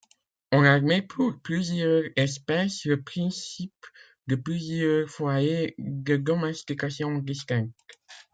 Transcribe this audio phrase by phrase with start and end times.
[0.51, 3.85] On admet pour plusieurs espèces le principe
[4.25, 7.69] de plusieurs foyers de domestication distincts.